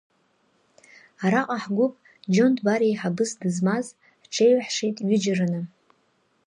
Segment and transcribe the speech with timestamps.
[1.23, 1.93] Араҟа ҳгәыԥ,
[2.33, 3.87] Џьон Дбар еиҳабыс дызмаз,
[4.23, 5.61] ҳҽеиҩаҳшеит ҩыџьараны.